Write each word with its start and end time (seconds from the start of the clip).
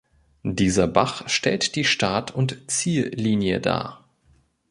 Dieser 0.41 0.87
Bach 0.87 1.29
stellt 1.29 1.75
die 1.75 1.83
Start- 1.85 2.33
und 2.33 2.57
Ziellinie 2.67 3.59
dar. 3.61 4.03